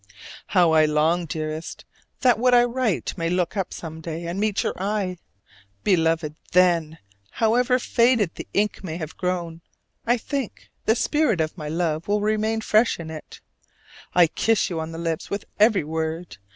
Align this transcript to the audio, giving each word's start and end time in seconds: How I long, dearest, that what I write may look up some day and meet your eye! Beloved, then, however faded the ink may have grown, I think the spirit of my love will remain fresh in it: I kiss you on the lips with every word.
How 0.47 0.71
I 0.71 0.85
long, 0.85 1.27
dearest, 1.27 1.85
that 2.21 2.39
what 2.39 2.55
I 2.55 2.63
write 2.63 3.15
may 3.19 3.29
look 3.29 3.55
up 3.55 3.71
some 3.71 4.01
day 4.01 4.25
and 4.25 4.39
meet 4.39 4.63
your 4.63 4.73
eye! 4.81 5.19
Beloved, 5.83 6.33
then, 6.53 6.97
however 7.33 7.77
faded 7.77 8.33
the 8.33 8.47
ink 8.51 8.83
may 8.83 8.97
have 8.97 9.15
grown, 9.15 9.61
I 10.07 10.17
think 10.17 10.71
the 10.85 10.95
spirit 10.95 11.39
of 11.39 11.55
my 11.55 11.69
love 11.69 12.07
will 12.07 12.21
remain 12.21 12.61
fresh 12.61 12.99
in 12.99 13.11
it: 13.11 13.41
I 14.15 14.25
kiss 14.25 14.71
you 14.71 14.79
on 14.79 14.91
the 14.91 14.97
lips 14.97 15.29
with 15.29 15.45
every 15.59 15.83
word. 15.83 16.39